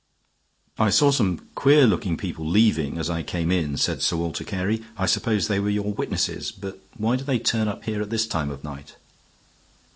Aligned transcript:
"I 0.79 0.89
saw 0.89 1.11
some 1.11 1.47
queer 1.53 1.85
looking 1.85 2.17
people 2.17 2.43
leaving 2.43 2.97
as 2.97 3.07
I 3.07 3.21
came 3.21 3.51
in," 3.51 3.77
said 3.77 4.01
Sir 4.01 4.15
Walter 4.15 4.43
Carey. 4.43 4.83
"I 4.97 5.05
suppose 5.05 5.47
they 5.47 5.59
were 5.59 5.69
your 5.69 5.93
witnesses. 5.93 6.51
But 6.51 6.79
why 6.97 7.17
do 7.17 7.23
they 7.23 7.37
turn 7.37 7.67
up 7.67 7.83
here 7.83 8.01
at 8.01 8.09
this 8.09 8.25
time 8.25 8.49
of 8.49 8.63
night?" 8.63 8.95